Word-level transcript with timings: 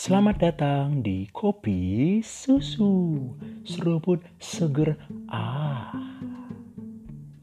Selamat 0.00 0.40
datang 0.40 1.04
di 1.04 1.28
Kopi 1.28 2.24
Susu. 2.24 3.20
Seruput 3.68 4.24
Seger. 4.40 4.96
Ah. 5.28 5.92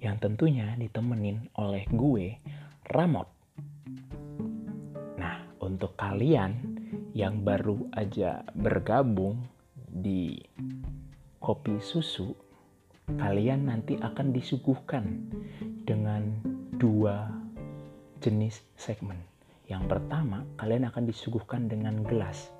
Yang 0.02 0.18
tentunya 0.26 0.74
ditemenin 0.74 1.54
oleh 1.54 1.86
gue, 1.86 2.42
Ramot. 2.90 3.30
Nah, 5.22 5.38
untuk 5.62 5.94
kalian 6.02 6.82
yang 7.14 7.46
baru 7.46 7.94
aja 7.94 8.42
bergabung 8.58 9.38
di 9.78 10.42
Kopi 11.38 11.78
Susu 11.78 12.34
Kalian 13.06 13.70
nanti 13.70 14.02
akan 14.02 14.34
disuguhkan 14.34 15.06
dengan 15.86 16.42
dua 16.74 17.30
jenis 18.18 18.66
segmen 18.74 19.37
yang 19.68 19.84
pertama, 19.92 20.48
kalian 20.56 20.88
akan 20.88 21.04
disuguhkan 21.12 21.68
dengan 21.68 22.00
gelas, 22.08 22.56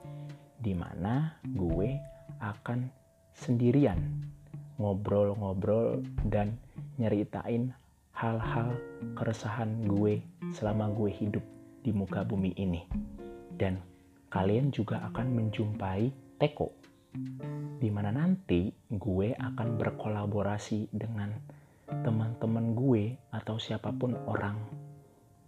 di 0.60 0.76
mana 0.76 1.40
gue 1.56 1.96
akan 2.44 2.92
sendirian 3.32 4.28
ngobrol-ngobrol 4.76 6.04
dan 6.28 6.60
nyeritain 7.00 7.72
hal-hal 8.12 8.76
keresahan 9.16 9.88
gue 9.88 10.20
selama 10.52 10.92
gue 10.92 11.08
hidup 11.08 11.46
di 11.80 11.96
muka 11.96 12.28
bumi 12.28 12.52
ini. 12.60 12.84
Dan 13.56 13.80
kalian 14.28 14.76
juga 14.76 15.00
akan 15.08 15.32
menjumpai 15.32 16.12
Teko, 16.36 16.76
di 17.80 17.88
mana 17.88 18.12
nanti 18.12 18.68
gue 18.92 19.32
akan 19.32 19.80
berkolaborasi 19.80 20.92
dengan 20.92 21.32
teman-teman 22.04 22.76
gue 22.76 23.16
atau 23.32 23.56
siapa 23.56 23.96
pun 23.96 24.12
orang 24.28 24.60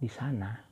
di 0.00 0.08
sana 0.08 0.70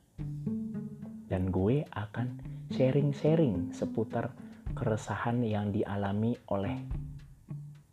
dan 1.28 1.53
gue 1.53 1.84
akan 1.92 2.41
sharing-sharing 2.72 3.72
seputar 3.72 4.33
keresahan 4.72 5.44
yang 5.44 5.72
dialami 5.72 6.36
oleh 6.53 6.77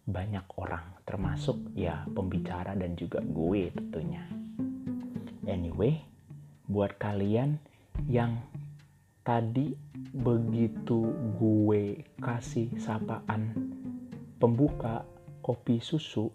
banyak 0.06 0.46
orang 0.60 0.96
termasuk 1.06 1.76
ya 1.78 2.04
pembicara 2.10 2.74
dan 2.74 2.98
juga 2.98 3.22
gue 3.22 3.70
tentunya. 3.72 4.26
Anyway 5.46 6.02
buat 6.66 6.98
kalian 6.98 7.62
yang 8.10 8.42
tadi 9.22 9.78
begitu 10.14 11.14
gue 11.38 12.02
kasih 12.18 12.74
sapaan 12.82 13.54
pembuka 14.42 15.06
kopi 15.46 15.78
susu 15.78 16.34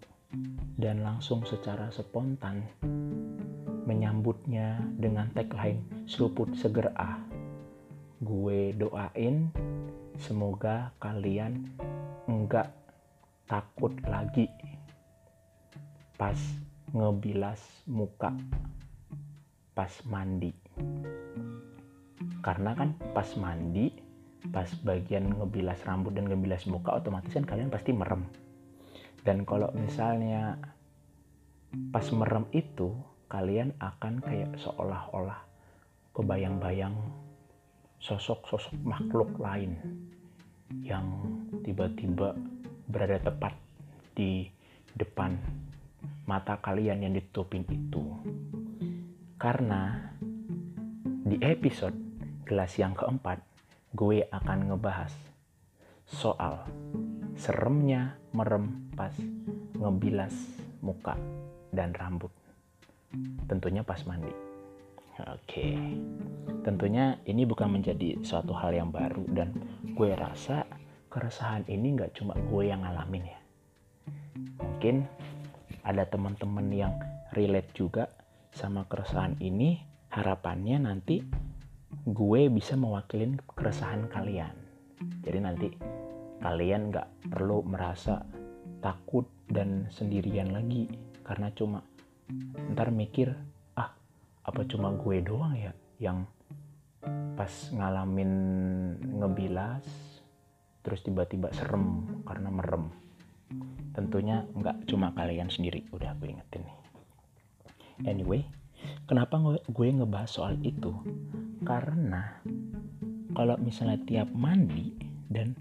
dan 0.79 1.03
langsung 1.03 1.43
secara 1.43 1.91
spontan 1.91 2.63
menyambutnya 3.91 4.79
dengan 4.95 5.27
tagline 5.35 6.07
seruput 6.07 6.55
seger 6.55 6.95
ah. 6.95 7.19
Gue 8.23 8.71
doain 8.71 9.51
semoga 10.15 10.95
kalian 11.03 11.67
enggak 12.31 12.71
takut 13.51 13.91
lagi 14.07 14.47
pas 16.15 16.39
ngebilas 16.95 17.59
muka 17.91 18.31
pas 19.75 19.91
mandi. 20.07 20.55
Karena 22.39 22.71
kan 22.77 22.95
pas 23.11 23.27
mandi, 23.35 23.91
pas 24.53 24.69
bagian 24.85 25.35
ngebilas 25.35 25.81
rambut 25.83 26.13
dan 26.13 26.29
ngebilas 26.29 26.69
muka 26.69 26.95
otomatis 26.95 27.33
kan 27.33 27.43
kalian 27.43 27.73
pasti 27.73 27.91
merem. 27.91 28.23
Dan 29.25 29.43
kalau 29.43 29.73
misalnya 29.73 30.61
pas 31.89 32.05
merem 32.13 32.45
itu 32.53 32.91
kalian 33.31 33.71
akan 33.79 34.19
kayak 34.19 34.51
seolah-olah 34.59 35.39
kebayang-bayang 36.11 36.91
sosok-sosok 38.03 38.75
makhluk 38.83 39.31
lain 39.39 39.79
yang 40.83 41.07
tiba-tiba 41.63 42.35
berada 42.91 43.23
tepat 43.23 43.55
di 44.11 44.51
depan 44.91 45.39
mata 46.27 46.59
kalian 46.59 47.07
yang 47.07 47.15
ditutupin 47.15 47.63
itu. 47.71 48.03
Karena 49.39 50.11
di 51.23 51.39
episode 51.39 51.95
gelas 52.43 52.75
yang 52.75 52.91
keempat, 52.91 53.39
gue 53.95 54.27
akan 54.27 54.75
ngebahas 54.75 55.15
soal 56.03 56.67
seremnya 57.39 58.19
merem 58.35 58.91
pas 58.91 59.15
ngebilas 59.79 60.35
muka 60.83 61.15
dan 61.71 61.95
rambut 61.95 62.40
tentunya 63.47 63.83
pas 63.83 63.99
mandi. 64.07 64.31
Oke, 65.21 65.77
tentunya 66.65 67.19
ini 67.29 67.45
bukan 67.45 67.69
menjadi 67.69 68.17
suatu 68.25 68.57
hal 68.57 68.73
yang 68.73 68.89
baru 68.89 69.21
dan 69.29 69.53
gue 69.93 70.17
rasa 70.17 70.65
keresahan 71.11 71.67
ini 71.69 71.93
nggak 71.99 72.17
cuma 72.17 72.33
gue 72.33 72.63
yang 72.71 72.81
ngalamin 72.81 73.29
ya. 73.29 73.39
Mungkin 74.57 75.05
ada 75.85 76.09
teman-teman 76.09 76.67
yang 76.73 76.93
relate 77.37 77.69
juga 77.77 78.09
sama 78.49 78.87
keresahan 78.89 79.37
ini. 79.43 79.83
Harapannya 80.11 80.91
nanti 80.91 81.23
gue 82.03 82.41
bisa 82.51 82.75
mewakilin 82.75 83.39
keresahan 83.55 84.11
kalian. 84.11 84.51
Jadi 85.23 85.39
nanti 85.39 85.67
kalian 86.41 86.89
nggak 86.91 87.31
perlu 87.31 87.61
merasa 87.63 88.25
takut 88.81 89.29
dan 89.47 89.87
sendirian 89.93 90.51
lagi 90.51 90.89
karena 91.21 91.53
cuma 91.53 91.85
ntar 92.71 92.89
mikir 92.93 93.33
ah 93.75 93.91
apa 94.45 94.61
cuma 94.67 94.93
gue 94.95 95.19
doang 95.23 95.53
ya 95.55 95.71
yang 96.01 96.25
pas 97.35 97.51
ngalamin 97.73 98.31
ngebilas 99.17 99.85
terus 100.81 101.01
tiba-tiba 101.05 101.53
serem 101.53 102.05
karena 102.25 102.49
merem? 102.49 102.89
Tentunya 103.91 104.47
nggak 104.55 104.87
cuma 104.89 105.13
kalian 105.13 105.51
sendiri 105.51 105.85
udah 105.91 106.15
gue 106.17 106.31
ingetin 106.31 106.63
nih. 106.65 106.77
Anyway 108.07 108.41
kenapa 109.05 109.37
gue 109.69 109.87
ngebahas 109.91 110.31
soal 110.31 110.57
itu? 110.63 110.93
Karena 111.61 112.41
kalau 113.37 113.55
misalnya 113.61 114.01
tiap 114.03 114.29
mandi 114.33 114.95
dan 115.29 115.55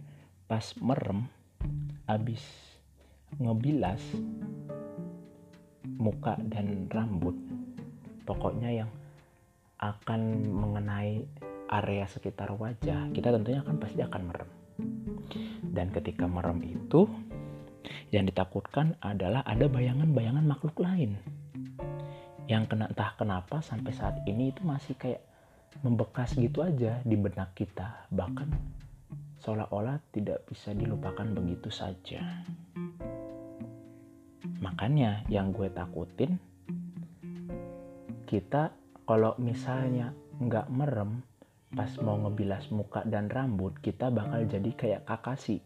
pas 0.51 0.75
merem 0.83 1.31
abis 2.11 2.43
ngebilas 3.39 4.03
muka 6.01 6.41
dan 6.41 6.89
rambut. 6.89 7.37
Pokoknya 8.25 8.73
yang 8.73 8.91
akan 9.81 10.49
mengenai 10.49 11.25
area 11.71 12.05
sekitar 12.09 12.51
wajah 12.57 13.13
kita 13.15 13.31
tentunya 13.31 13.61
akan 13.63 13.77
pasti 13.77 14.01
akan 14.01 14.23
merem. 14.27 14.51
Dan 15.71 15.93
ketika 15.93 16.25
merem 16.25 16.59
itu 16.65 17.07
yang 18.11 18.27
ditakutkan 18.27 18.99
adalah 18.99 19.45
ada 19.47 19.71
bayangan-bayangan 19.71 20.43
makhluk 20.43 20.83
lain. 20.83 21.15
Yang 22.51 22.75
kena 22.75 22.91
entah 22.91 23.15
kenapa 23.15 23.63
sampai 23.63 23.93
saat 23.95 24.19
ini 24.27 24.51
itu 24.51 24.67
masih 24.67 24.99
kayak 24.99 25.23
membekas 25.87 26.35
gitu 26.35 26.67
aja 26.67 26.99
di 27.07 27.15
benak 27.15 27.55
kita. 27.55 28.11
Bahkan 28.11 28.49
seolah-olah 29.39 30.03
tidak 30.11 30.43
bisa 30.51 30.75
dilupakan 30.75 31.25
begitu 31.31 31.71
saja. 31.71 32.43
Makanya 34.61 35.25
yang 35.33 35.57
gue 35.57 35.73
takutin 35.73 36.37
kita 38.29 38.71
kalau 39.09 39.35
misalnya 39.41 40.15
nggak 40.39 40.71
merem 40.71 41.25
pas 41.73 41.91
mau 41.99 42.21
ngebilas 42.21 42.69
muka 42.71 43.03
dan 43.09 43.27
rambut 43.33 43.75
kita 43.81 44.13
bakal 44.13 44.45
jadi 44.45 44.71
kayak 44.77 45.03
Kakashi. 45.09 45.65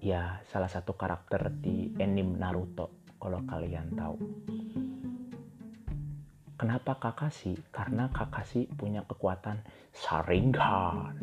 Ya 0.00 0.40
salah 0.48 0.72
satu 0.72 0.96
karakter 0.96 1.52
di 1.60 1.92
anime 2.00 2.40
Naruto 2.40 3.04
kalau 3.20 3.44
kalian 3.44 3.92
tahu. 3.92 4.16
Kenapa 6.58 6.96
Kakashi? 6.98 7.54
Karena 7.70 8.08
Kakashi 8.10 8.66
punya 8.72 9.04
kekuatan 9.06 9.62
Sharingan. 9.94 11.14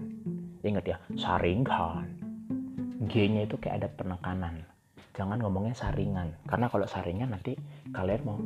Ingat 0.63 0.85
ya, 0.87 0.97
Sharingan. 1.17 2.07
G-nya 3.11 3.43
itu 3.43 3.59
kayak 3.59 3.83
ada 3.83 3.89
penekanan 3.91 4.74
jangan 5.15 5.39
ngomongnya 5.39 5.73
saringan. 5.73 6.35
Karena 6.45 6.67
kalau 6.67 6.85
saringan 6.85 7.31
nanti 7.31 7.55
kalian 7.95 8.21
mau 8.27 8.37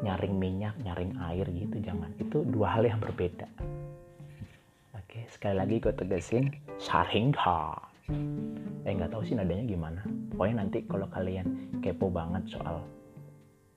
nyaring 0.00 0.34
minyak 0.36 0.74
nyaring 0.80 1.12
air 1.32 1.46
gitu 1.52 1.76
jangan. 1.84 2.10
Itu 2.16 2.42
dua 2.48 2.76
hal 2.76 2.88
yang 2.88 2.98
berbeda. 2.98 3.46
Oke 4.96 5.28
sekali 5.28 5.56
lagi 5.60 5.76
gue 5.78 5.92
tegasin 5.92 6.52
saringan 6.80 7.36
eh 8.86 8.94
nggak 8.94 9.12
tahu 9.12 9.22
sih 9.26 9.36
nadanya 9.36 9.66
gimana. 9.68 10.00
Pokoknya 10.32 10.62
nanti 10.62 10.78
kalau 10.86 11.06
kalian 11.10 11.46
kepo 11.84 12.06
banget 12.08 12.46
soal 12.48 12.80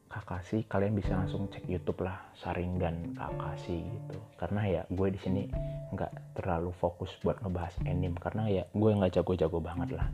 kakasi 0.10 0.66
kalian 0.66 0.98
bisa 0.98 1.14
langsung 1.14 1.46
cek 1.54 1.70
YouTube 1.70 2.02
lah 2.02 2.18
saringan 2.38 3.14
kakasi 3.18 3.84
gitu. 3.84 4.18
Karena 4.40 4.62
ya 4.66 4.82
gue 4.90 5.08
di 5.12 5.20
sini 5.20 5.44
nggak 5.92 6.40
terlalu 6.40 6.72
fokus 6.78 7.10
buat 7.26 7.42
ngebahas 7.42 7.76
anime. 7.90 8.22
Karena 8.22 8.48
ya 8.48 8.64
gue 8.70 8.92
nggak 8.96 9.18
jago-jago 9.18 9.60
banget 9.60 9.98
lah 9.98 10.08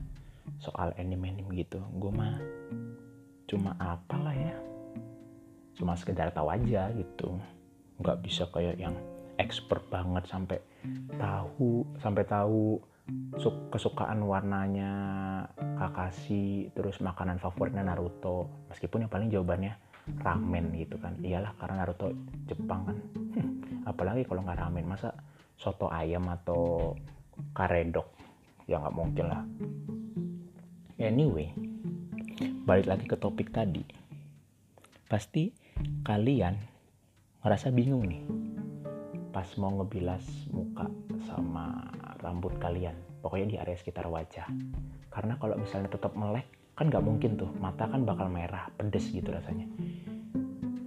soal 0.59 0.95
anime-anime 0.95 1.51
gitu. 1.65 1.79
Gue 1.99 2.11
mah 2.11 2.39
cuma 3.45 3.75
apalah 3.77 4.33
ya. 4.35 4.55
Cuma 5.75 5.93
sekedar 5.99 6.31
tahu 6.31 6.51
aja 6.51 6.91
gitu. 6.95 7.35
Nggak 7.99 8.19
bisa 8.23 8.47
kayak 8.51 8.79
yang 8.79 8.95
expert 9.35 9.83
banget 9.91 10.23
sampai 10.31 10.59
tahu 11.19 11.83
sampai 11.99 12.23
tahu 12.23 12.79
kesukaan 13.69 14.23
warnanya 14.25 14.91
Kakashi 15.77 16.71
terus 16.73 17.03
makanan 17.03 17.37
favoritnya 17.37 17.85
Naruto. 17.85 18.49
Meskipun 18.71 19.05
yang 19.05 19.11
paling 19.11 19.29
jawabannya 19.29 19.75
ramen 20.23 20.71
gitu 20.79 20.95
kan. 20.97 21.19
Iyalah 21.19 21.53
karena 21.59 21.83
Naruto 21.83 22.15
Jepang 22.47 22.87
kan. 22.87 22.97
Apalagi 23.85 24.25
kalau 24.25 24.41
nggak 24.41 24.59
ramen 24.63 24.87
masa 24.87 25.13
soto 25.59 25.91
ayam 25.91 26.25
atau 26.31 26.95
karedok? 27.53 28.07
Ya 28.65 28.81
nggak 28.81 28.95
mungkin 28.97 29.25
lah 29.29 29.45
anyway 30.95 31.51
balik 32.63 32.87
lagi 32.87 33.05
ke 33.05 33.15
topik 33.19 33.51
tadi. 33.51 33.83
Pasti 35.05 35.51
kalian 36.01 36.55
ngerasa 37.45 37.69
bingung 37.69 38.09
nih 38.09 38.23
pas 39.29 39.45
mau 39.59 39.69
ngebilas 39.75 40.23
muka 40.55 40.87
sama 41.27 41.91
rambut 42.23 42.55
kalian 42.57 42.95
pokoknya 43.19 43.47
di 43.47 43.57
area 43.59 43.77
sekitar 43.77 44.07
wajah. 44.07 44.47
Karena 45.11 45.35
kalau 45.35 45.59
misalnya 45.59 45.91
tetap 45.91 46.15
melek 46.15 46.47
kan 46.75 46.91
nggak 46.91 47.05
mungkin 47.05 47.39
tuh 47.39 47.51
mata 47.59 47.87
kan 47.87 48.03
bakal 48.07 48.31
merah 48.31 48.71
pedes 48.75 49.11
gitu 49.11 49.31
rasanya. 49.31 49.67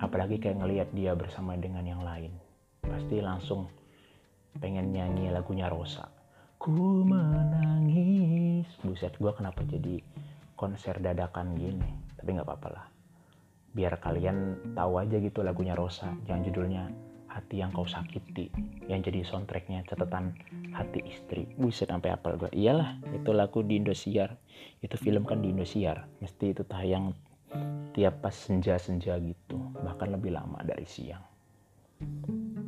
Apalagi 0.01 0.41
kayak 0.41 0.61
ngelihat 0.65 0.89
dia 0.97 1.13
bersama 1.13 1.55
dengan 1.61 1.85
yang 1.85 2.01
lain 2.01 2.33
pasti 2.81 3.21
langsung 3.21 3.69
pengen 4.57 4.91
nyanyi 4.91 5.29
lagunya 5.31 5.69
Rosa. 5.69 6.09
Ku 6.59 7.07
menangis 7.07 8.28
buset 8.99 9.15
gue 9.15 9.31
kenapa 9.31 9.63
jadi 9.63 10.03
konser 10.59 10.99
dadakan 10.99 11.55
gini? 11.55 11.87
Tapi 12.19 12.35
nggak 12.35 12.51
apa-apa 12.51 12.69
lah. 12.75 12.87
Biar 13.71 13.95
kalian 14.03 14.59
tahu 14.75 14.99
aja 14.99 15.23
gitu 15.23 15.47
lagunya 15.47 15.79
Rosa 15.79 16.11
yang 16.27 16.43
judulnya 16.43 16.91
hati 17.31 17.63
yang 17.63 17.71
kau 17.71 17.87
sakiti 17.87 18.51
yang 18.91 18.99
jadi 18.99 19.23
soundtracknya 19.23 19.87
catatan 19.87 20.35
hati 20.75 21.07
istri. 21.07 21.47
Buset 21.55 21.95
sampai 21.95 22.11
apal 22.11 22.43
gue 22.43 22.51
iyalah 22.51 22.99
itu 23.15 23.31
lagu 23.31 23.63
di 23.63 23.79
Indosiar. 23.79 24.35
Itu 24.83 24.99
film 24.99 25.23
kan 25.23 25.47
di 25.47 25.55
Indosiar. 25.55 26.11
Mesti 26.19 26.59
itu 26.59 26.67
tayang 26.67 27.15
tiap 27.95 28.19
pas 28.19 28.35
senja-senja 28.35 29.15
gitu. 29.23 29.63
Bahkan 29.79 30.11
lebih 30.11 30.35
lama 30.35 30.59
dari 30.67 30.91
siang. 30.91 31.23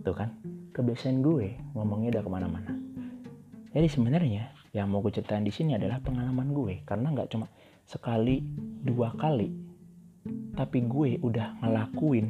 Tuh 0.06 0.15
kan? 0.15 0.31
Kebiasaan 0.79 1.26
gue 1.26 1.59
ngomongnya 1.75 2.15
udah 2.15 2.23
ke 2.23 2.31
mana-mana 2.31 2.89
jadi 3.70 3.87
sebenarnya 3.87 4.50
yang 4.75 4.90
mau 4.90 4.99
gue 5.02 5.14
ceritain 5.14 5.46
di 5.46 5.55
sini 5.55 5.78
adalah 5.78 6.02
pengalaman 6.02 6.50
gue. 6.50 6.82
Karena 6.82 7.14
nggak 7.14 7.31
cuma 7.31 7.46
sekali 7.87 8.43
dua 8.82 9.14
kali. 9.14 9.50
Tapi 10.58 10.78
gue 10.90 11.22
udah 11.22 11.62
ngelakuin 11.62 12.26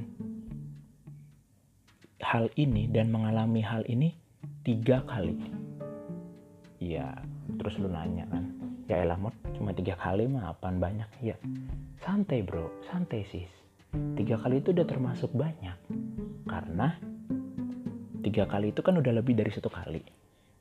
hal 2.21 2.53
ini 2.61 2.93
dan 2.93 3.09
mengalami 3.09 3.65
hal 3.65 3.89
ini 3.89 4.13
tiga 4.65 5.01
kali. 5.09 5.37
Ya 6.81 7.17
terus 7.57 7.77
lu 7.81 7.89
nanya 7.89 8.25
kan 8.29 8.57
ya 8.89 9.03
elah 9.05 9.19
mod 9.19 9.35
cuma 9.57 9.73
tiga 9.73 9.97
kali 9.97 10.29
mah 10.29 10.53
apaan 10.53 10.77
banyak? 10.77 11.09
Ya 11.25 11.37
santai 12.05 12.45
bro. 12.45 12.69
Santai 12.93 13.25
sis. 13.33 13.49
Tiga 14.13 14.37
kali 14.37 14.61
itu 14.61 14.77
udah 14.77 14.85
termasuk 14.85 15.33
banyak. 15.33 15.77
Karena 16.45 17.01
tiga 18.21 18.45
kali 18.45 18.77
itu 18.77 18.85
kan 18.85 19.01
udah 19.01 19.13
lebih 19.17 19.41
dari 19.41 19.49
satu 19.49 19.73
kali 19.73 20.20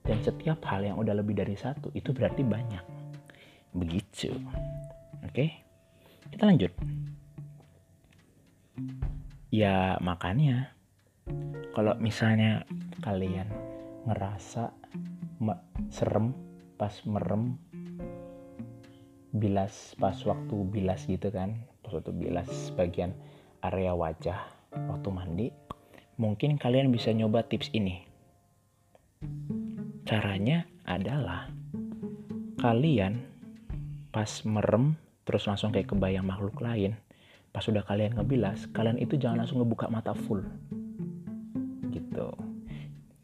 dan 0.10 0.26
setiap 0.26 0.58
hal 0.66 0.82
yang 0.82 0.98
udah 0.98 1.14
lebih 1.14 1.38
dari 1.38 1.54
satu 1.54 1.94
itu 1.94 2.10
berarti 2.10 2.42
banyak. 2.42 2.82
Begitu. 3.78 4.34
Oke, 5.22 5.54
kita 6.34 6.50
lanjut. 6.50 6.74
Ya 9.54 10.02
makanya 10.02 10.74
kalau 11.78 11.94
misalnya 12.02 12.66
kalian 13.06 13.46
ngerasa 14.10 14.74
serem 15.94 16.34
pas 16.82 16.98
merem 17.06 17.54
bilas 19.30 19.94
pas 20.02 20.18
waktu 20.26 20.56
bilas 20.74 21.06
gitu 21.06 21.30
kan 21.30 21.54
pas 21.86 21.94
waktu 21.94 22.10
bilas 22.18 22.50
bagian 22.74 23.14
area 23.62 23.94
wajah 23.94 24.42
waktu 24.90 25.10
mandi 25.14 25.48
mungkin 26.18 26.58
kalian 26.58 26.90
bisa 26.90 27.14
nyoba 27.14 27.46
tips 27.46 27.70
ini 27.78 28.09
caranya 30.10 30.66
adalah 30.90 31.54
kalian 32.58 33.22
pas 34.10 34.42
merem 34.42 34.98
terus 35.22 35.46
langsung 35.46 35.70
kayak 35.70 35.94
kebayang 35.94 36.26
makhluk 36.26 36.58
lain 36.66 36.98
pas 37.54 37.62
sudah 37.62 37.86
kalian 37.86 38.18
ngebilas 38.18 38.66
kalian 38.74 38.98
itu 38.98 39.22
jangan 39.22 39.46
langsung 39.46 39.62
ngebuka 39.62 39.86
mata 39.86 40.18
full. 40.18 40.42
Gitu. 41.94 42.26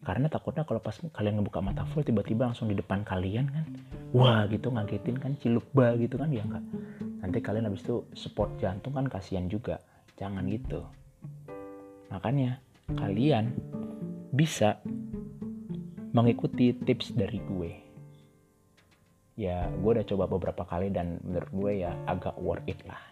Karena 0.06 0.30
takutnya 0.30 0.62
kalau 0.62 0.78
pas 0.78 0.94
kalian 0.94 1.42
ngebuka 1.42 1.58
mata 1.66 1.90
full 1.90 2.06
tiba-tiba 2.06 2.54
langsung 2.54 2.70
di 2.70 2.78
depan 2.78 3.02
kalian 3.02 3.50
kan 3.50 3.66
wah 4.14 4.46
gitu 4.46 4.70
ngagetin 4.70 5.18
kan 5.18 5.34
cilukba 5.42 5.98
gitu 5.98 6.22
kan 6.22 6.30
ya 6.30 6.46
enggak 6.46 6.62
nanti 7.26 7.42
kalian 7.42 7.66
habis 7.66 7.82
itu 7.82 8.06
support 8.14 8.54
jantung 8.62 8.94
kan 8.94 9.10
kasihan 9.10 9.50
juga. 9.50 9.82
Jangan 10.22 10.46
gitu. 10.54 10.86
Makanya 12.14 12.62
kalian 12.94 13.58
bisa 14.30 14.78
mengikuti 16.16 16.72
tips 16.72 17.12
dari 17.12 17.44
gue. 17.44 17.72
Ya 19.36 19.68
gue 19.68 19.92
udah 20.00 20.08
coba 20.08 20.32
beberapa 20.32 20.64
kali 20.64 20.88
dan 20.88 21.20
menurut 21.28 21.52
gue 21.52 21.72
ya 21.84 21.92
agak 22.08 22.40
worth 22.40 22.64
it 22.72 22.80
lah. 22.88 23.04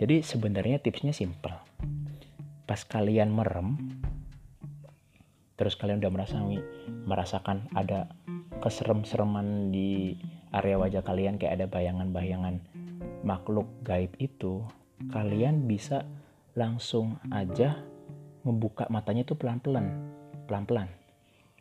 Jadi 0.00 0.24
sebenarnya 0.24 0.80
tipsnya 0.80 1.12
simple. 1.12 1.52
Pas 2.64 2.80
kalian 2.88 3.28
merem 3.28 3.76
terus 5.60 5.76
kalian 5.76 6.00
udah 6.00 6.08
merasa 6.08 6.40
merasakan 7.04 7.68
ada 7.76 8.08
keserem-sereman 8.64 9.68
di 9.68 10.16
area 10.56 10.80
wajah 10.80 11.04
kalian 11.04 11.36
kayak 11.36 11.60
ada 11.60 11.66
bayangan-bayangan 11.68 12.64
makhluk 13.20 13.68
gaib 13.84 14.16
itu 14.16 14.64
kalian 15.12 15.68
bisa 15.68 16.08
langsung 16.56 17.20
aja 17.28 17.76
membuka 18.48 18.88
matanya 18.88 19.28
itu 19.28 19.36
pelan-pelan. 19.36 19.92
Pelan-pelan 20.48 20.99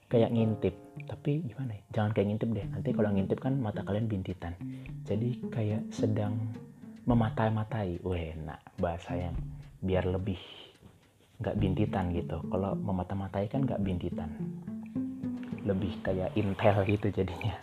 kayak 0.09 0.33
ngintip. 0.33 0.75
Tapi 1.05 1.45
gimana 1.45 1.77
ya? 1.77 1.81
Jangan 1.95 2.11
kayak 2.17 2.27
ngintip 2.33 2.49
deh. 2.51 2.65
Nanti 2.67 2.89
kalau 2.91 3.09
ngintip 3.13 3.39
kan 3.39 3.53
mata 3.61 3.85
kalian 3.85 4.09
bintitan. 4.09 4.53
Jadi 5.05 5.39
kayak 5.53 5.87
sedang 5.93 6.35
mematai-matai. 7.05 8.01
Wah 8.01 8.17
enak 8.17 8.59
bahasa 8.81 9.15
yang 9.15 9.37
biar 9.79 10.09
lebih 10.09 10.41
nggak 11.39 11.55
bintitan 11.55 12.11
gitu. 12.11 12.41
Kalau 12.49 12.75
memata-matai 12.75 13.47
kan 13.47 13.63
nggak 13.63 13.81
bintitan. 13.85 14.29
Lebih 15.63 16.01
kayak 16.01 16.33
intel 16.35 16.75
gitu 16.89 17.07
jadinya. 17.13 17.55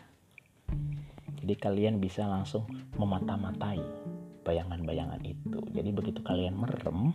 Jadi 1.43 1.55
kalian 1.59 1.99
bisa 1.99 2.27
langsung 2.27 2.67
memata-matai 2.97 3.83
bayangan-bayangan 4.47 5.23
itu. 5.27 5.59
Jadi 5.75 5.91
begitu 5.91 6.23
kalian 6.23 6.55
merem 6.55 7.11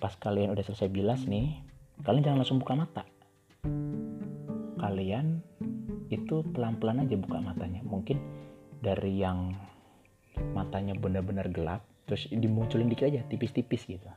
pas 0.00 0.16
kalian 0.16 0.56
udah 0.56 0.64
selesai 0.64 0.88
bilas 0.88 1.28
nih 1.28 1.60
kalian 2.08 2.24
jangan 2.24 2.40
langsung 2.40 2.56
buka 2.56 2.72
mata 2.72 3.04
kalian 4.80 5.44
itu 6.08 6.40
pelan-pelan 6.56 7.04
aja 7.04 7.14
buka 7.20 7.38
matanya. 7.44 7.84
Mungkin 7.84 8.16
dari 8.80 9.20
yang 9.20 9.52
matanya 10.56 10.96
benar-benar 10.96 11.52
gelap 11.52 11.84
terus 12.08 12.26
dimunculin 12.32 12.88
dikit 12.88 13.12
aja 13.12 13.20
tipis-tipis 13.28 13.84
gitu. 13.84 14.08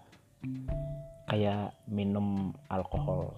Kayak 1.27 1.75
minum 1.91 2.55
alkohol. 2.72 3.36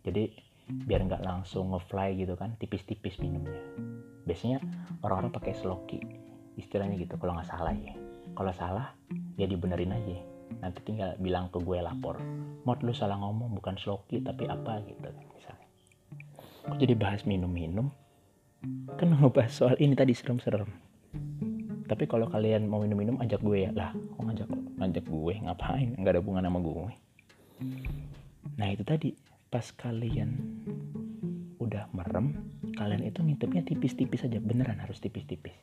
Jadi 0.00 0.32
biar 0.70 1.04
nggak 1.04 1.26
langsung 1.26 1.76
ngefly 1.76 2.16
gitu 2.16 2.34
kan 2.40 2.56
tipis-tipis 2.56 3.20
minumnya. 3.20 3.60
Biasanya 4.24 4.64
orang-orang 5.04 5.30
pakai 5.36 5.52
sloki 5.52 6.00
istilahnya 6.56 6.96
gitu 6.96 7.20
kalau 7.20 7.36
nggak 7.36 7.52
salah 7.52 7.76
ya. 7.76 7.92
Kalau 8.32 8.52
salah 8.56 8.96
ya 9.36 9.44
dibenerin 9.44 9.92
aja. 9.92 10.18
Nanti 10.64 10.82
tinggal 10.82 11.14
bilang 11.22 11.52
ke 11.52 11.62
gue 11.62 11.78
lapor 11.78 12.18
mod 12.64 12.84
lu 12.84 12.92
salah 12.92 13.16
ngomong 13.16 13.56
bukan 13.56 13.76
sloki 13.80 14.20
tapi 14.20 14.44
apa? 14.44 14.84
gitu 14.84 15.08
misalnya 15.32 15.69
kok 16.70 16.78
jadi 16.78 16.94
bahas 16.94 17.26
minum-minum? 17.26 17.90
Kan 18.94 19.18
ngebahas 19.18 19.50
soal 19.50 19.74
ini 19.82 19.98
tadi 19.98 20.14
serem-serem. 20.14 20.70
Tapi 21.90 22.06
kalau 22.06 22.30
kalian 22.30 22.70
mau 22.70 22.78
minum-minum 22.78 23.18
ajak 23.18 23.42
gue 23.42 23.66
ya. 23.66 23.70
Lah 23.74 23.90
kok 23.90 24.22
ngajak 24.22 24.48
ngajak 24.78 25.04
gue? 25.10 25.34
Ngapain? 25.42 25.88
Nggak 25.98 26.12
ada 26.14 26.20
hubungan 26.22 26.46
sama 26.46 26.58
gue. 26.62 26.94
Nah 28.54 28.68
itu 28.70 28.86
tadi. 28.86 29.10
Pas 29.50 29.66
kalian 29.74 30.30
udah 31.58 31.90
merem 31.90 32.38
kalian 32.78 33.02
itu 33.02 33.18
ngintipnya 33.18 33.66
tipis-tipis 33.66 34.22
aja. 34.22 34.38
Beneran 34.38 34.78
harus 34.78 35.02
tipis-tipis. 35.02 35.58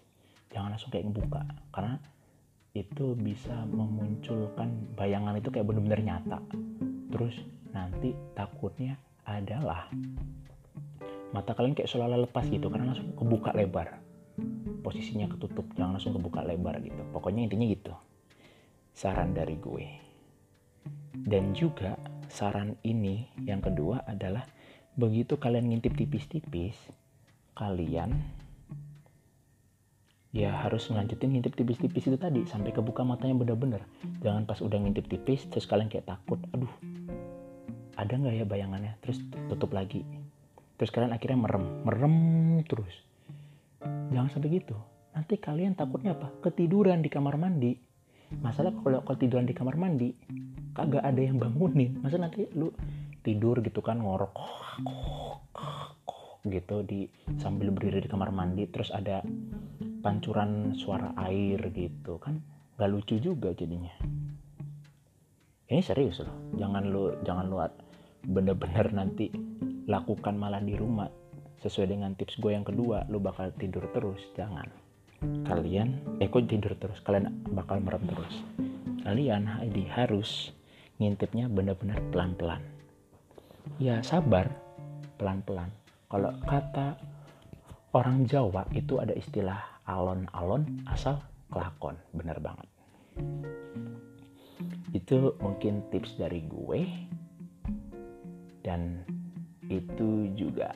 Jangan 0.52 0.76
langsung 0.76 0.92
kayak 0.92 1.08
ngebuka. 1.08 1.48
Karena 1.72 1.96
itu 2.76 3.16
bisa 3.16 3.56
memunculkan 3.72 4.92
bayangan 5.00 5.40
itu 5.40 5.48
kayak 5.48 5.72
bener-bener 5.72 6.04
nyata. 6.04 6.44
Terus 7.08 7.40
nanti 7.72 8.12
takutnya 8.36 9.00
adalah 9.24 9.88
mata 11.36 11.52
kalian 11.52 11.76
kayak 11.76 11.90
seolah 11.92 12.20
lepas 12.28 12.48
gitu 12.48 12.72
karena 12.72 12.94
langsung 12.94 13.12
kebuka 13.16 13.52
lebar. 13.52 14.00
Posisinya 14.86 15.28
ketutup 15.28 15.68
jangan 15.76 16.00
langsung 16.00 16.16
kebuka 16.16 16.46
lebar 16.46 16.80
gitu. 16.80 17.02
Pokoknya 17.12 17.48
intinya 17.48 17.68
gitu. 17.68 17.94
Saran 18.96 19.36
dari 19.36 19.58
gue. 19.60 19.88
Dan 21.18 21.52
juga 21.52 21.98
saran 22.32 22.76
ini 22.84 23.28
yang 23.44 23.60
kedua 23.60 24.04
adalah 24.08 24.46
begitu 24.98 25.38
kalian 25.38 25.70
ngintip 25.70 25.94
tipis-tipis, 25.94 26.76
kalian 27.54 28.18
ya 30.36 30.54
harus 30.54 30.86
ngelanjutin 30.92 31.34
ngintip 31.34 31.58
tipis-tipis 31.58 32.06
itu 32.10 32.18
tadi 32.20 32.46
sampai 32.46 32.74
kebuka 32.74 33.02
matanya 33.02 33.38
bener-bener. 33.38 33.82
Jangan 34.22 34.46
pas 34.46 34.62
udah 34.62 34.78
ngintip 34.78 35.10
tipis 35.10 35.46
terus 35.50 35.66
kalian 35.66 35.90
kayak 35.90 36.06
takut, 36.06 36.38
aduh 36.54 36.70
ada 37.98 38.14
nggak 38.14 38.36
ya 38.38 38.46
bayangannya, 38.46 38.94
terus 39.02 39.18
tutup 39.50 39.74
lagi. 39.74 40.06
Terus 40.78 40.94
kalian 40.94 41.14
akhirnya 41.14 41.40
merem, 41.42 41.66
merem 41.84 42.16
terus. 42.66 42.94
Jangan 44.14 44.30
sampai 44.30 44.62
gitu. 44.62 44.78
Nanti 45.18 45.42
kalian 45.42 45.74
takutnya 45.74 46.14
apa? 46.14 46.30
Ketiduran 46.46 47.02
di 47.02 47.10
kamar 47.10 47.36
mandi. 47.42 47.74
Masalah 48.38 48.76
kalau 48.84 49.02
ketiduran 49.02 49.50
di 49.50 49.56
kamar 49.56 49.80
mandi, 49.80 50.14
kagak 50.78 51.02
ada 51.02 51.18
yang 51.18 51.42
bangunin. 51.42 51.98
Masa 52.04 52.22
nanti 52.22 52.46
lu 52.54 52.70
tidur 53.28 53.60
gitu 53.60 53.84
kan 53.84 54.00
ngorok 54.00 54.32
gitu 56.48 56.80
di 56.88 57.12
sambil 57.36 57.76
berdiri 57.76 58.00
di 58.00 58.08
kamar 58.08 58.32
mandi 58.32 58.64
terus 58.72 58.88
ada 58.96 59.20
pancuran 60.00 60.72
suara 60.80 61.12
air 61.28 61.60
gitu 61.76 62.16
kan 62.24 62.40
gak 62.80 62.88
lucu 62.88 63.20
juga 63.20 63.52
jadinya 63.52 63.92
ini 65.68 65.84
serius 65.84 66.24
loh 66.24 66.56
jangan 66.56 66.88
lu 66.88 67.12
jangan 67.28 67.46
lu 67.52 67.60
bener-bener 68.24 68.96
nanti 68.96 69.28
lakukan 69.88 70.36
malah 70.36 70.60
di 70.60 70.76
rumah. 70.76 71.08
Sesuai 71.64 71.90
dengan 71.90 72.14
tips 72.14 72.38
gue 72.38 72.54
yang 72.54 72.68
kedua 72.68 73.08
lu 73.10 73.18
bakal 73.18 73.50
tidur 73.56 73.88
terus 73.96 74.22
jangan. 74.38 74.68
Kalian 75.48 76.22
eh 76.22 76.30
kok 76.30 76.46
tidur 76.46 76.78
terus? 76.78 77.02
Kalian 77.02 77.48
bakal 77.56 77.82
merem 77.82 78.06
terus. 78.06 78.36
Kalian 79.02 79.48
harus 79.90 80.54
ngintipnya 81.02 81.50
benar-benar 81.50 81.98
pelan-pelan. 82.14 82.62
Ya 83.82 84.04
sabar. 84.06 84.52
Pelan-pelan. 85.18 85.74
Kalau 86.12 86.30
kata 86.46 86.94
orang 87.98 88.30
Jawa 88.30 88.70
itu 88.76 89.02
ada 89.02 89.18
istilah 89.18 89.82
alon-alon 89.90 90.86
asal 90.86 91.18
kelakon. 91.50 91.98
Bener 92.14 92.38
banget. 92.38 92.70
Itu 94.94 95.34
mungkin 95.42 95.82
tips 95.90 96.22
dari 96.22 96.46
gue 96.46 96.86
dan 98.62 99.02
itu 99.68 100.32
juga 100.34 100.76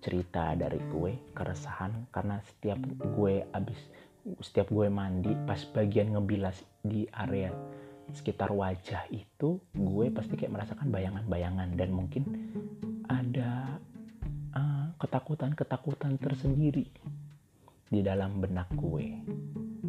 cerita 0.00 0.56
dari 0.56 0.80
gue 0.88 1.12
keresahan 1.36 2.08
karena 2.08 2.40
setiap 2.40 2.80
gue 3.16 3.44
abis 3.52 3.80
setiap 4.40 4.68
gue 4.72 4.88
mandi 4.88 5.32
pas 5.44 5.60
bagian 5.76 6.16
ngebilas 6.16 6.56
di 6.80 7.04
area 7.12 7.52
sekitar 8.10 8.50
wajah 8.50 9.06
itu 9.12 9.60
gue 9.74 10.06
pasti 10.10 10.34
kayak 10.34 10.54
merasakan 10.56 10.88
bayangan-bayangan 10.90 11.70
dan 11.78 11.90
mungkin 11.94 12.22
ada 13.06 13.78
uh, 14.54 14.86
ketakutan-ketakutan 14.98 16.18
tersendiri 16.18 16.90
di 17.90 18.00
dalam 18.02 18.38
benak 18.38 18.70
gue. 18.74 19.18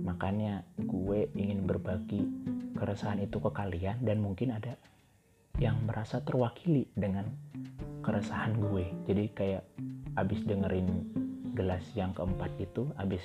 Makanya 0.01 0.65
gue 0.81 1.29
ingin 1.37 1.69
berbagi 1.69 2.25
keresahan 2.73 3.21
itu 3.21 3.37
ke 3.37 3.51
kalian 3.53 4.01
dan 4.01 4.17
mungkin 4.21 4.57
ada 4.57 4.73
yang 5.61 5.77
merasa 5.85 6.25
terwakili 6.25 6.89
dengan 6.97 7.29
keresahan 8.01 8.57
gue. 8.57 8.89
Jadi 9.05 9.23
kayak 9.37 9.63
abis 10.17 10.41
dengerin 10.49 10.89
gelas 11.53 11.85
yang 11.93 12.17
keempat 12.17 12.49
itu, 12.57 12.89
abis 12.97 13.21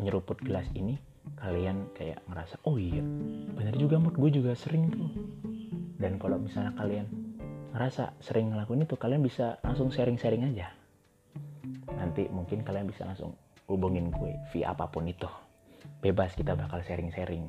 nyeruput 0.00 0.40
gelas 0.40 0.64
ini, 0.72 0.96
kalian 1.36 1.92
kayak 1.92 2.22
ngerasa 2.30 2.56
oh 2.64 2.78
iya 2.78 3.02
bener 3.58 3.74
juga 3.74 3.98
mood 4.00 4.16
gue 4.16 4.40
juga 4.40 4.56
sering 4.56 4.88
tuh. 4.88 5.12
Dan 6.00 6.16
kalau 6.16 6.40
misalnya 6.40 6.72
kalian 6.80 7.06
ngerasa 7.76 8.16
sering 8.24 8.56
ngelakuin 8.56 8.88
itu 8.88 8.96
kalian 8.96 9.20
bisa 9.20 9.60
langsung 9.60 9.92
sharing-sharing 9.92 10.48
aja. 10.48 10.72
Nanti 11.92 12.24
mungkin 12.32 12.64
kalian 12.64 12.88
bisa 12.88 13.04
langsung 13.04 13.36
hubungin 13.68 14.08
gue 14.08 14.32
via 14.54 14.72
apa 14.72 14.88
pun 14.88 15.04
itu. 15.04 15.28
Bebas 16.00 16.32
kita 16.32 16.56
bakal 16.56 16.80
sharing-sharing. 16.80 17.44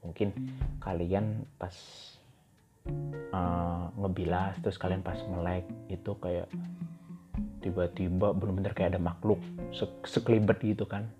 Mungkin 0.00 0.32
kalian 0.80 1.44
pas 1.60 1.74
uh, 3.32 3.90
ngebilas 3.96 4.58
terus 4.62 4.78
kalian 4.80 5.02
pas 5.02 5.18
melek 5.28 5.66
itu 5.90 6.12
kayak 6.18 6.48
tiba-tiba 7.60 8.30
bener-bener 8.32 8.72
kayak 8.72 8.94
ada 8.94 9.02
makhluk 9.02 9.42
sekelibet 10.06 10.62
gitu 10.62 10.86
kan 10.86 11.10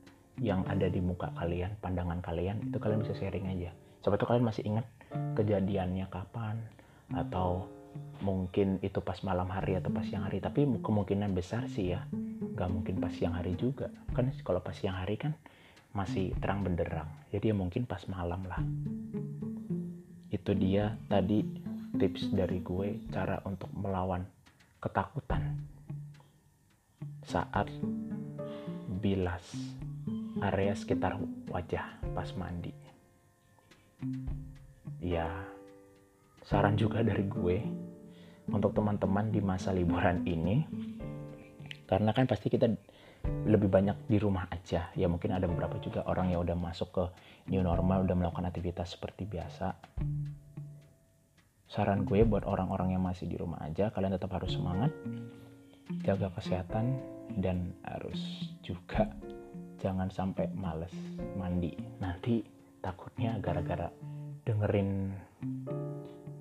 yang 0.40 0.68
ada 0.68 0.88
di 0.92 1.00
muka 1.00 1.32
kalian, 1.32 1.72
pandangan 1.80 2.20
kalian, 2.20 2.60
itu 2.68 2.76
kalian 2.76 3.00
bisa 3.00 3.16
sharing 3.16 3.48
aja. 3.48 3.72
Siapa 4.04 4.20
tuh 4.20 4.28
kalian 4.28 4.44
masih 4.44 4.68
ingat 4.68 4.86
kejadiannya 5.32 6.06
kapan, 6.12 6.60
atau 7.16 7.64
mungkin 8.20 8.76
itu 8.84 9.00
pas 9.00 9.16
malam 9.24 9.48
hari 9.48 9.80
atau 9.80 9.88
pas 9.88 10.04
siang 10.04 10.28
hari. 10.28 10.44
Tapi 10.44 10.68
kemungkinan 10.84 11.32
besar 11.32 11.64
sih 11.72 11.96
ya, 11.96 12.04
nggak 12.12 12.68
mungkin 12.68 13.00
pas 13.00 13.12
siang 13.16 13.32
hari 13.32 13.56
juga. 13.56 13.88
Kan 14.12 14.28
kalau 14.44 14.60
pas 14.60 14.76
siang 14.76 15.00
hari 15.00 15.16
kan 15.16 15.32
masih 15.96 16.36
terang 16.36 16.60
benderang. 16.60 17.08
Jadi 17.32 17.50
ya 17.50 17.56
mungkin 17.56 17.88
pas 17.88 18.04
malam 18.04 18.44
lah. 18.44 18.60
Itu 20.36 20.52
dia 20.52 21.00
tadi 21.08 21.40
tips 21.96 22.28
dari 22.36 22.60
gue 22.60 23.00
cara 23.08 23.40
untuk 23.48 23.72
melawan 23.72 24.20
ketakutan 24.84 25.56
saat 27.24 27.72
bilas 29.00 29.56
area 30.44 30.76
sekitar 30.76 31.16
wajah 31.48 31.88
pas 32.12 32.28
mandi. 32.36 32.76
Ya, 35.00 35.24
saran 36.44 36.76
juga 36.76 37.00
dari 37.00 37.24
gue 37.24 37.64
untuk 38.52 38.76
teman-teman 38.76 39.32
di 39.32 39.40
masa 39.40 39.72
liburan 39.72 40.20
ini, 40.28 40.68
karena 41.88 42.12
kan 42.12 42.28
pasti 42.28 42.52
kita 42.52 42.68
lebih 43.46 43.66
banyak 43.66 43.96
di 44.06 44.18
rumah 44.20 44.46
aja. 44.52 44.92
Ya 44.94 45.08
mungkin 45.08 45.34
ada 45.34 45.48
beberapa 45.48 45.80
juga 45.82 46.04
orang 46.06 46.30
yang 46.30 46.44
udah 46.46 46.54
masuk 46.54 46.88
ke 46.92 47.04
new 47.50 47.62
normal, 47.64 48.06
udah 48.06 48.14
melakukan 48.14 48.46
aktivitas 48.46 48.94
seperti 48.94 49.26
biasa. 49.26 49.75
Saran 51.76 52.08
gue 52.08 52.24
buat 52.24 52.48
orang-orang 52.48 52.96
yang 52.96 53.04
masih 53.04 53.28
di 53.28 53.36
rumah 53.36 53.60
aja, 53.60 53.92
kalian 53.92 54.16
tetap 54.16 54.32
harus 54.32 54.56
semangat, 54.56 54.88
jaga 56.08 56.32
kesehatan, 56.32 56.96
dan 57.36 57.76
harus 57.84 58.48
juga 58.64 59.12
jangan 59.76 60.08
sampai 60.08 60.48
males 60.56 60.96
mandi. 61.36 61.76
Nanti 62.00 62.40
takutnya 62.80 63.36
gara-gara 63.44 63.92
dengerin 64.48 65.12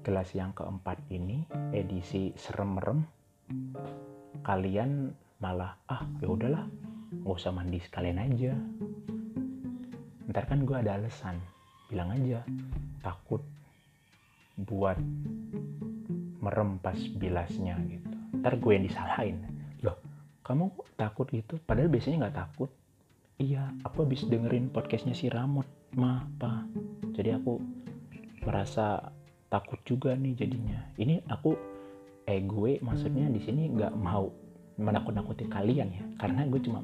gelas 0.07 0.31
yang 0.31 0.55
keempat 0.55 1.03
ini 1.11 1.43
edisi 1.75 2.31
serem-merem 2.39 3.03
kalian 4.39 5.11
malah 5.43 5.75
ah 5.91 6.07
ya 6.23 6.31
udahlah 6.31 6.63
nggak 7.11 7.35
usah 7.35 7.51
mandi 7.51 7.83
sekalian 7.83 8.23
aja. 8.23 8.55
Ntar 10.31 10.47
kan 10.47 10.63
gue 10.63 10.79
ada 10.79 10.95
alasan 10.95 11.43
bilang 11.91 12.15
aja 12.15 12.39
takut 13.03 13.43
buat 14.55 14.99
merem 16.39 16.77
pas 16.79 16.95
bilasnya 16.95 17.75
gitu. 17.89 18.17
Ntar 18.39 18.61
gue 18.61 18.71
yang 18.71 18.85
disalahin. 18.85 19.37
Loh 19.81 19.97
kamu 20.45 20.71
takut 20.95 21.25
gitu? 21.33 21.57
Padahal 21.65 21.89
biasanya 21.89 22.27
nggak 22.27 22.37
takut. 22.37 22.69
Iya 23.35 23.73
aku 23.83 24.07
habis 24.07 24.23
dengerin 24.23 24.71
podcastnya 24.71 25.17
si 25.17 25.27
Ramot 25.27 25.67
ma 25.97 26.23
pa. 26.39 26.63
Jadi 27.17 27.29
aku 27.35 27.59
merasa 28.45 29.11
takut 29.49 29.81
juga 29.83 30.13
nih 30.15 30.37
jadinya. 30.37 30.79
Ini 30.95 31.25
aku 31.27 31.51
eh 32.25 32.41
gue 32.45 32.79
maksudnya 32.79 33.27
di 33.27 33.41
sini 33.41 33.73
nggak 33.73 33.93
mau 33.97 34.29
menakut-nakuti 34.77 35.49
kalian 35.49 35.89
ya. 35.91 36.03
Karena 36.21 36.45
gue 36.47 36.61
cuma 36.63 36.79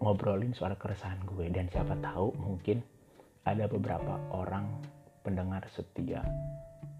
ngobrolin 0.00 0.56
soal 0.56 0.74
keresahan 0.74 1.22
gue. 1.28 1.46
Dan 1.52 1.68
siapa 1.70 1.94
tahu 2.00 2.32
mungkin 2.40 2.80
ada 3.46 3.70
beberapa 3.70 4.18
orang 4.34 4.95
pendengar 5.26 5.66
setia 5.74 6.22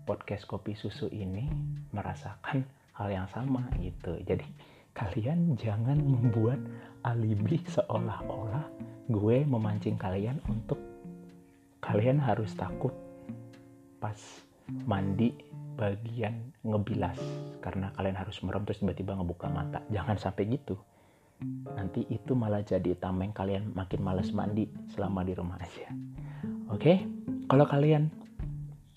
podcast 0.02 0.50
kopi 0.50 0.74
susu 0.74 1.06
ini 1.14 1.46
merasakan 1.94 2.66
hal 2.98 3.06
yang 3.06 3.30
sama 3.30 3.70
gitu. 3.78 4.18
Jadi 4.26 4.42
kalian 4.98 5.54
jangan 5.54 5.94
membuat 6.02 6.58
alibi 7.06 7.62
seolah-olah 7.70 8.66
gue 9.06 9.46
memancing 9.46 9.94
kalian 9.94 10.42
untuk 10.50 10.82
kalian 11.78 12.18
harus 12.18 12.50
takut 12.58 12.90
pas 14.02 14.18
mandi 14.90 15.30
bagian 15.78 16.50
ngebilas 16.66 17.22
karena 17.62 17.94
kalian 17.94 18.18
harus 18.18 18.42
merem 18.42 18.66
terus 18.66 18.82
tiba-tiba 18.82 19.14
ngebuka 19.14 19.46
mata. 19.46 19.78
Jangan 19.94 20.18
sampai 20.18 20.50
gitu. 20.50 20.74
Nanti 21.78 22.02
itu 22.10 22.34
malah 22.34 22.66
jadi 22.66 22.98
tameng 22.98 23.30
kalian 23.30 23.70
makin 23.70 24.02
males 24.02 24.34
mandi 24.34 24.66
selama 24.90 25.22
di 25.22 25.32
rumah 25.36 25.62
aja. 25.62 25.94
Oke 26.74 27.06
kalau 27.46 27.62
kalian 27.62 28.10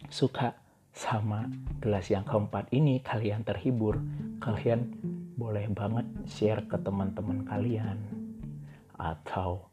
suka 0.10 0.58
sama 0.90 1.46
gelas 1.78 2.10
yang 2.10 2.26
keempat 2.26 2.66
ini 2.74 2.98
kalian 3.06 3.46
terhibur. 3.46 4.02
Kalian 4.42 4.90
boleh 5.38 5.70
banget 5.70 6.10
share 6.26 6.66
ke 6.66 6.82
teman-teman 6.82 7.46
kalian. 7.46 7.98
Atau 8.98 9.70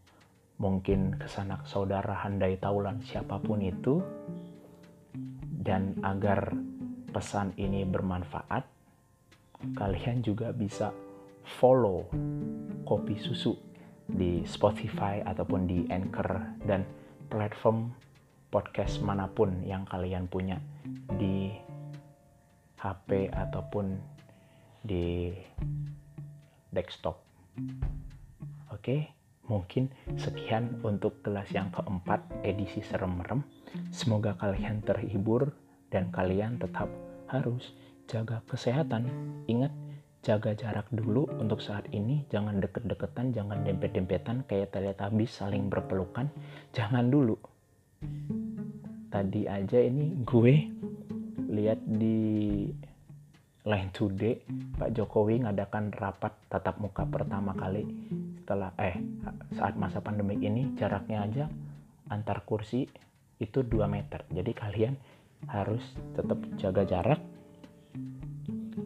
mungkin 0.60 1.16
ke 1.16 1.24
sanak 1.24 1.64
saudara 1.64 2.20
handai 2.20 2.60
taulan 2.60 3.00
siapa 3.00 3.40
pun 3.40 3.64
itu. 3.64 4.04
Dan 5.40 5.98
agar 6.04 6.52
pesan 7.10 7.56
ini 7.58 7.82
bermanfaat, 7.82 8.62
kalian 9.74 10.20
juga 10.20 10.52
bisa 10.52 10.92
follow 11.58 12.06
Kopi 12.86 13.18
Susu 13.18 13.56
di 14.06 14.46
Spotify 14.46 15.24
ataupun 15.26 15.66
di 15.66 15.82
Anchor 15.90 16.62
dan 16.62 16.86
platform 17.26 17.90
podcast 18.48 19.02
mana 19.02 19.26
pun 19.26 19.62
yang 19.66 19.84
kalian 19.86 20.30
punya 20.30 20.62
di 21.18 21.50
HP 22.78 23.32
ataupun 23.32 23.98
di 24.86 25.34
desktop. 26.70 27.18
Oke, 28.70 29.10
mungkin 29.48 29.90
sekian 30.14 30.78
untuk 30.86 31.24
kelas 31.24 31.50
yang 31.50 31.72
keempat 31.74 32.22
edisi 32.46 32.84
serem 32.84 33.18
merem. 33.18 33.40
Semoga 33.90 34.36
kalian 34.38 34.84
terhibur 34.84 35.50
dan 35.90 36.12
kalian 36.12 36.60
tetap 36.60 36.86
harus 37.26 37.74
jaga 38.06 38.44
kesehatan. 38.46 39.10
Ingat, 39.50 39.72
jaga 40.22 40.54
jarak 40.54 40.86
dulu 40.94 41.26
untuk 41.40 41.58
saat 41.58 41.86
ini. 41.90 42.22
Jangan 42.30 42.62
deket-deketan, 42.62 43.34
jangan 43.34 43.66
dempet-dempetan 43.66 44.46
kayak 44.46 44.74
habis 45.00 45.34
saling 45.34 45.66
berpelukan. 45.66 46.30
Jangan 46.70 47.10
dulu. 47.10 47.38
Tadi 49.16 49.48
aja 49.48 49.80
ini 49.80 50.12
gue 50.28 50.54
lihat 51.48 51.80
di 51.88 52.68
Line 53.64 53.88
Today 53.88 54.44
Pak 54.76 54.92
Jokowi 54.92 55.40
ngadakan 55.40 55.88
rapat 55.88 56.36
tatap 56.52 56.76
muka 56.84 57.08
pertama 57.08 57.56
kali 57.56 57.88
setelah 58.36 58.76
eh 58.76 59.00
saat 59.56 59.72
masa 59.80 60.04
pandemi 60.04 60.36
ini 60.44 60.76
jaraknya 60.76 61.24
aja 61.24 61.44
antar 62.12 62.44
kursi 62.44 62.84
itu 63.40 63.64
2 63.64 63.88
meter. 63.88 64.20
Jadi 64.28 64.52
kalian 64.52 64.92
harus 65.48 65.80
tetap 66.12 66.36
jaga 66.60 66.84
jarak. 66.84 67.20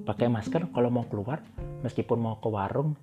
Pakai 0.06 0.30
masker 0.30 0.70
kalau 0.70 0.94
mau 0.94 1.10
keluar, 1.10 1.42
meskipun 1.82 2.22
mau 2.22 2.38
ke 2.38 2.46
warung 2.46 2.94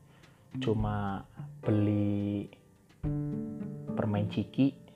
cuma 0.64 1.28
beli 1.60 2.48
permen 4.00 4.32
ciki, 4.32 4.87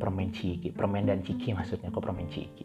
permen 0.00 0.32
ciki, 0.32 0.72
permen 0.72 1.04
dan 1.04 1.20
ciki 1.20 1.52
maksudnya 1.52 1.92
kok 1.92 2.00
permen 2.00 2.26
ciki? 2.32 2.64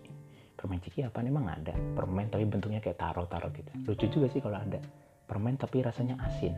Permen 0.55 0.79
ciki 0.79 1.03
apa 1.03 1.19
emang 1.19 1.51
ada 1.51 1.75
permen 1.93 2.31
tapi 2.31 2.47
bentuknya 2.47 2.79
kayak 2.79 2.95
taro-taro 2.95 3.51
gitu. 3.51 3.69
Lucu 3.83 4.07
juga 4.07 4.31
sih 4.31 4.39
kalau 4.39 4.55
ada 4.55 4.79
permen 5.27 5.59
tapi 5.59 5.83
rasanya 5.83 6.15
asin. 6.23 6.55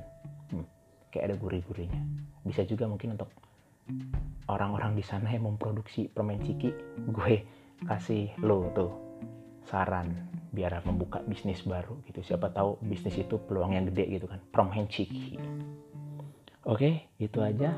Hmm, 0.54 0.64
kayak 1.10 1.34
ada 1.34 1.36
gurih-gurihnya. 1.42 2.02
Bisa 2.46 2.62
juga 2.64 2.86
mungkin 2.86 3.18
untuk 3.18 3.34
orang-orang 4.48 4.94
di 4.94 5.04
sana 5.04 5.34
yang 5.34 5.50
memproduksi 5.50 6.08
permen 6.08 6.40
ciki 6.46 6.70
gue 7.10 7.36
kasih 7.90 8.32
lo 8.44 8.70
tuh 8.78 8.92
saran 9.68 10.14
biar 10.54 10.80
membuka 10.86 11.20
bisnis 11.26 11.66
baru 11.66 12.00
gitu. 12.08 12.22
Siapa 12.24 12.54
tahu 12.54 12.80
bisnis 12.86 13.18
itu 13.18 13.36
peluang 13.50 13.76
yang 13.76 13.90
gede 13.92 14.22
gitu 14.22 14.30
kan. 14.30 14.40
Permen 14.54 14.88
ciki. 14.88 15.42
Oke 16.70 17.12
itu 17.20 17.40
aja 17.44 17.76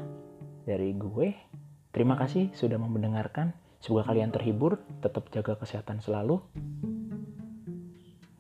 dari 0.67 0.93
gue 0.93 1.48
terima 1.91 2.15
kasih 2.17 2.51
sudah 2.53 2.77
mendengarkan 2.81 3.53
Semoga 3.79 4.12
kalian 4.12 4.36
terhibur, 4.36 4.84
tetap 5.00 5.31
jaga 5.31 5.55
kesehatan 5.55 6.03
selalu. 6.03 6.43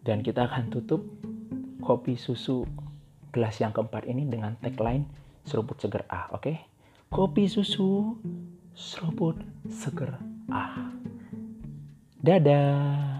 Dan 0.03 0.19
kita 0.19 0.51
akan 0.51 0.67
tutup 0.67 1.07
kopi 1.79 2.19
susu 2.19 2.67
gelas 3.31 3.55
yang 3.63 3.71
keempat 3.71 4.03
ini 4.03 4.27
dengan 4.27 4.59
tagline 4.59 5.07
seruput 5.47 5.79
seger 5.79 6.03
ah, 6.11 6.27
oke? 6.35 6.43
Okay? 6.43 6.57
Kopi 7.07 7.47
susu 7.47 8.19
seruput 8.75 9.39
seger 9.71 10.19
ah. 10.51 10.91
Dadah. 12.19 13.18